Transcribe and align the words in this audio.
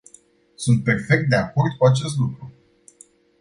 Sunt 0.55 0.83
perfect 0.83 1.29
de 1.29 1.35
acord 1.35 1.71
cu 1.77 1.85
acest 1.85 2.17
lucru. 2.17 2.51